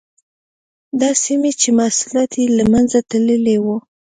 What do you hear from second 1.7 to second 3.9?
محصولات یې له منځه تللي وو.